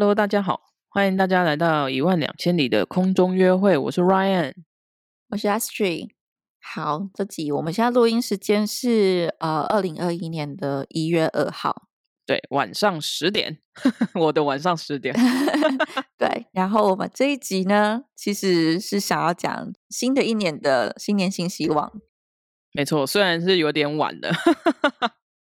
[0.00, 0.60] Hello，大家好，
[0.90, 3.76] 欢迎大家来到一万两千里的空中约会。
[3.76, 4.54] 我是 Ryan，
[5.30, 6.10] 我是 Astrid。
[6.62, 11.88] 好，这集我们现在录音时间是呃二零二一年的一月二号，
[12.24, 13.58] 对，晚上十点，
[14.14, 15.12] 我的晚上十点。
[16.16, 21.92] 对，然后我们这一集呢，其实是想要讲新的一年的新年新希望。
[22.72, 24.30] 没错，虽然是有点晚了。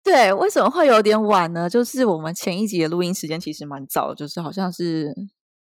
[0.03, 1.69] 对，为什么会有点晚呢？
[1.69, 5.13] 就是我们前一集的录音时间其实蛮早，就是好像是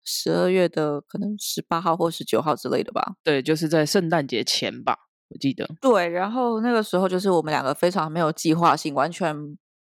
[0.05, 3.15] 十二月的可能十八号或十九号之类的吧。
[3.23, 4.97] 对，就是在圣诞节前吧，
[5.29, 5.69] 我记得。
[5.81, 9.35] 对，然后那个时候就是我们两个非常没有计划性，完全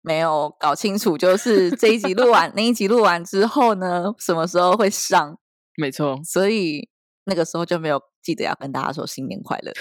[0.03, 5.39] 没有搞清楚，就是这一集录完，那一集录完之后呢，什么时候会上？
[5.79, 6.91] 没错，所以
[7.25, 9.73] 那个时候就没有记得要跟大家说新年快乐。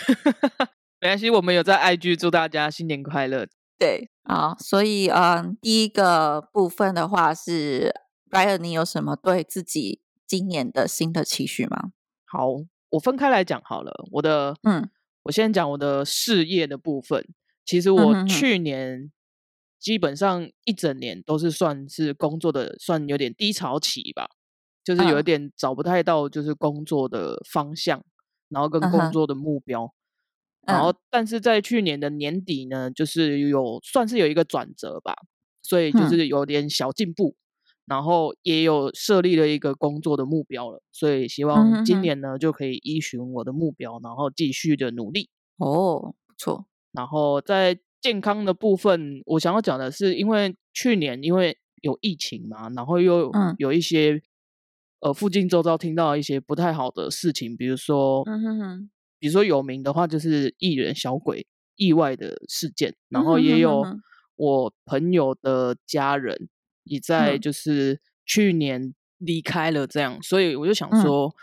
[1.01, 3.45] 没关系，我们有在 IG 祝大家新年快乐。
[3.83, 7.93] 对，啊，所以嗯，第一个部分的话是
[8.31, 11.91] ，Ryan，你有什么对自己今年的新的期许吗？
[12.23, 12.47] 好，
[12.91, 13.91] 我分开来讲好了。
[14.11, 14.89] 我的，嗯，
[15.23, 17.27] 我先讲我的事业的部分。
[17.65, 19.11] 其实我去年
[19.77, 24.29] 基本上一整年都是算是工作的，算有点低潮期吧，
[24.81, 28.01] 就是有一点找不太到就是工作的方向，
[28.47, 29.93] 然后跟工作的目标。
[30.65, 35.13] 然后，但是在去年的年底呢，就是有算是有一个转折吧，
[35.61, 37.35] 所以就是有点小进步，
[37.85, 45.29] 然后也有设立了一个工作的目标了，所以希望今年呢就可以依循我的目标，然后继续的努力。
[45.57, 46.65] 哦，不错。
[46.93, 54.21] 然后在健康的部分，我想要讲的是，因为去年因为有疫情嘛，然后又有一些
[55.01, 58.23] 呃附近周遭听到一些不太好的事情，比如说。
[59.23, 63.81] 比如说有名的话，就是艺人小鬼意外的事件，然后也有
[64.35, 66.49] 我朋友的家人
[66.83, 71.33] 也在，就是去年离开了这样，所以我就想说，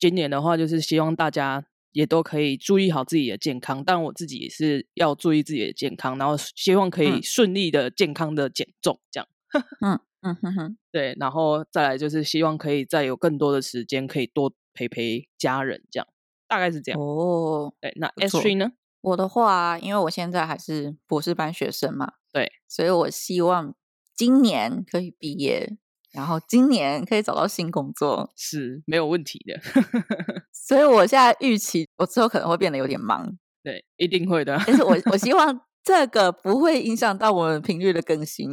[0.00, 9.28] 今年的话，就是希望大家也都可以注意好自己的健康，但我自己也是要注意自己的健康，然后希望可以顺利的健康的减重，这样。
[9.86, 16.08] 嗯嗯哼哼，对，然后再来就是希望可以再有更多的时间，可以多陪陪家人，这样。
[16.48, 17.72] 大概是这样哦。
[17.80, 18.72] 对，那 S three 呢？
[19.00, 23.74] 我的话，因为我现在还是博士班学生嘛，对，所以我希望
[24.16, 25.76] 今年可以毕业，
[26.10, 29.60] 然后今年可以找到新工作，是没有问题的。
[30.52, 34.60] 所以我现在预期，我之后可能会变得有点忙，对，一定会的。
[34.66, 38.50] 但是我我希 望这个不会影响到我们频率的更新。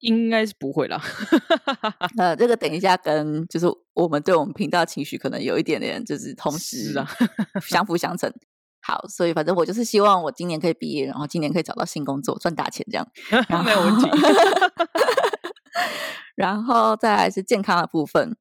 [0.00, 1.00] 应该是不会啦。
[2.18, 7.08] 呃，这个等一下跟就是我们对我们频道情绪可能有一点点就是同时啊
[7.62, 8.32] 相辅相成。
[8.80, 13.06] 好，所以反正我就是希望我今年可以毕业，然后今年可以找到新工作，赚大钱这样。
[13.64, 14.08] 没有问题。
[16.34, 18.36] 然后再来是健康的部分。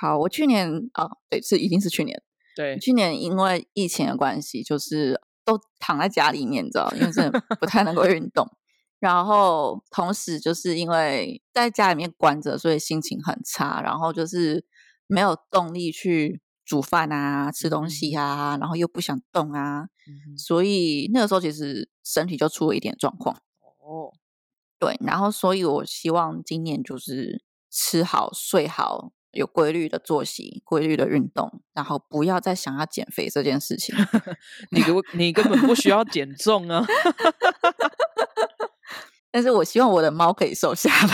[0.00, 2.20] 好，我去年啊，对，是已经是去年。
[2.56, 8.48] 对，去年因为疫情的关系，就是都躺在家里面，你知道，因为真的不太能够运动。
[9.02, 14.64] 然后，同时就是因为在家里面关着，所以心情很差，然后就是
[15.08, 19.88] 没有动力去煮饭啊、吃东西啊，然后又不想动啊，
[20.38, 23.34] 所以那个时候其实身体就出了一点状况。
[23.60, 24.12] 哦，
[24.78, 33.92] 对，然后所以我希望今年就是吃好、睡好，有规律的作息、规律的运动，然后不要再想要减肥这件事情。
[34.70, 36.86] 你根你根本不需要减重啊。
[39.32, 41.08] 但是我希望我的猫可以瘦下来。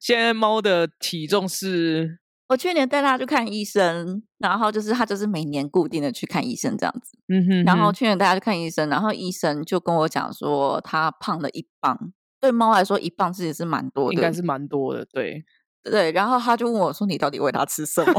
[0.00, 2.18] 现在猫的体重是，
[2.48, 7.16] 我去年带它去看医生，然后就是它就是每年固定的去看医生这样子。
[7.28, 7.64] 嗯哼。
[7.64, 12.12] 然后去年带它去看医生，然后医生就跟我讲说，它胖了一磅。
[12.40, 15.06] 对猫来说，一磅其实是蛮多的，应该是蛮多的。
[15.06, 15.44] 对
[15.82, 16.12] 对。
[16.12, 18.12] 然后他就问我说：“你到底喂它吃什么？”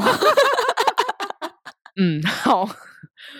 [2.00, 2.68] 嗯，好。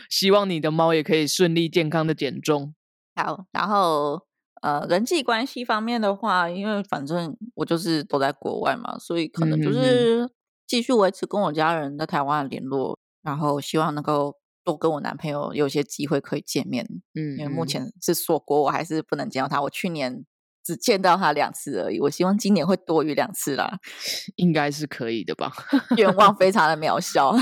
[0.10, 2.76] 希望你的猫也可以顺利健康的减重。
[3.24, 4.22] 好，然后
[4.62, 10.30] 呃，人际关系方面的话，因为反正我就是都在国外嘛，所以可能就是
[10.68, 16.86] 继续维持跟我家人在台湾的联络，然后希望能够多跟我男朋友有些机会可以见面。
[17.16, 19.62] 嗯，因为目前是锁国，我还是不能见到他。
[19.64, 20.24] 我去年
[20.64, 23.80] 只见到他两次而已，我希望今年会多于两次啦。
[24.36, 25.52] 应该是可以的吧？
[25.98, 27.36] 愿望非常的渺小，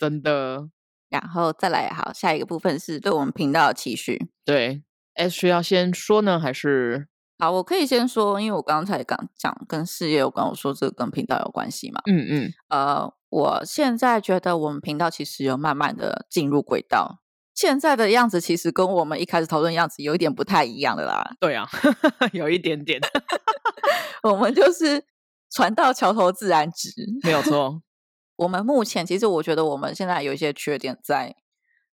[0.00, 0.66] 真的。
[1.10, 4.30] 然后再来，好，下一个部分是对我们频道的期许。
[4.46, 4.82] 对。
[5.18, 7.50] S 要先说呢，还是好？
[7.50, 12.00] 我可以先说，因为我刚才刚讲跟事业有关，我说这个跟频道有关系嘛。
[12.06, 12.52] 嗯嗯。
[12.68, 17.20] 呃，我现在觉得我们频道其实有慢慢的进入轨道，
[17.54, 21.36] 现在的样子其实跟我们一开始讨论样子有一点不太一样的啦。
[21.40, 21.68] 对啊，
[22.32, 23.00] 有一点点。
[24.22, 25.04] 我们就是
[25.50, 26.90] 船到桥头自然直，
[27.22, 27.82] 没有错。
[28.36, 31.34] 我们目前其实我觉得我们现在有一些缺点在，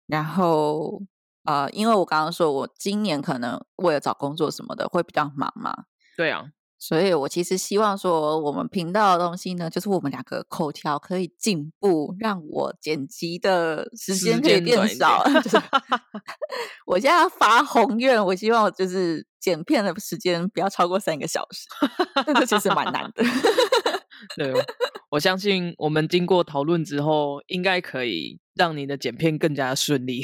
[0.08, 1.02] 然后
[1.44, 5.86] 呃，因为我刚刚说我今年可能为了找工作什么的会比较忙嘛。
[6.16, 6.46] 对啊。
[6.84, 15.24] 所以我其实希望说，我们频道的东西呢，就是我们两个口条可以进步，让我剪辑的时间可以变少。
[16.88, 21.68] 我现在发宏愿，我希望就是剪片的时间不要超过三个小时，
[22.34, 23.24] 这 其实蛮难的。
[24.36, 24.52] 对，
[25.12, 30.22] 我相信我们经过讨论之后，应该可以让你的剪片更加顺利。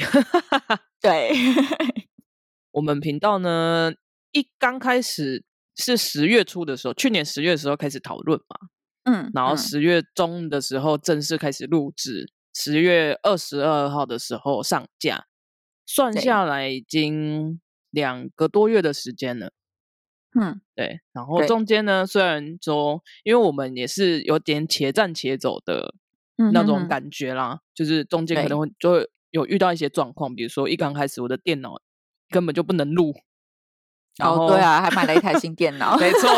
[1.00, 1.30] 对，
[2.72, 3.92] 我们频道呢，
[4.32, 5.44] 一刚开始。
[5.80, 8.56] 是十月初的时候，去年十月的时候开始讨论嘛，
[9.04, 15.26] 嗯，然后十月中的时候正式开始录制，十月二十二号的时候上架，
[15.86, 17.60] 算下来已经
[17.92, 19.52] 两个多月的时间了，
[20.34, 25.94] 嗯，对，然后中间呢，虽然说，因为我们也是有点且战且走的
[26.52, 31.80] 那种感觉啦，就是中间可能会就会有遇到一些状况，比如说一刚开始我的电脑
[32.30, 33.14] 根本就不能录。
[34.22, 36.28] 哦，对啊，还买了一台 新电脑，没错。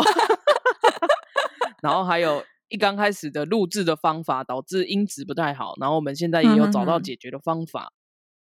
[1.81, 7.91] 然后还有一刚开始的录制的方法导致音质不太好，然后我们现在也有找到解决的方法。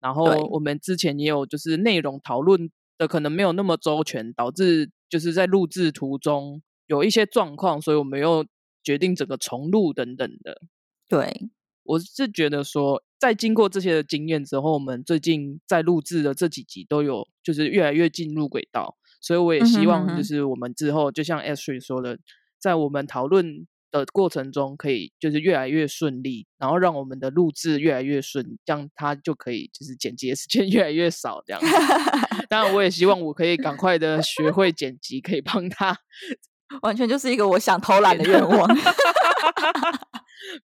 [0.00, 8.46] 然后我们之前也有就是内容讨论的可能没有那么周全，导致就是在录制途中有一些状况，所以我们又
[8.82, 10.60] 决定整个重录等等的。
[11.08, 11.50] 对，
[11.84, 18.96] 我是觉得说，在经过这些的经验之后，我们最近在录制的这几集都有就是越来越进入轨道。
[19.20, 22.18] 所以我也希望，就是我们之后，就像 Ashley 说的，
[22.58, 31.42] 在我们讨论的过程中，可以就是越来越顺利，然后让我们的录制越来越顺，这样他就可以就是剪辑的时间 越来越少。
[31.46, 31.60] 这样，
[32.48, 35.98] 当然我也希望我可以赶快的学会剪辑，可以帮他。
[36.82, 38.68] 完全就是一个我想偷懒的愿望，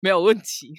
[0.00, 0.74] 没有问题。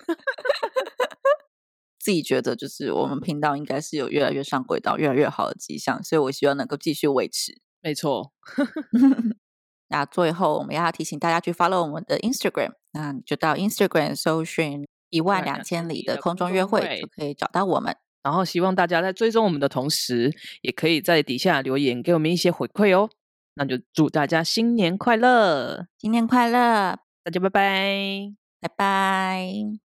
[1.97, 7.61] 自己觉得就是我们频道应该是有越来越上轨道、越来越好的迹象，所以我希望能够继续维持。
[7.81, 8.33] 没错，
[9.94, 17.95] 那最后我们要提醒大家去 follow 我们的 Instagram，那你就到 Instagram 搜寻一万两千里的空中约会，就可以找到我们。
[18.24, 23.07] 然后希望大家在追踪我们的同时，也可以在底下留言给我们一些回馈哦。
[23.54, 29.78] 那就祝大家新年快乐，新年快乐，大家拜拜，拜拜。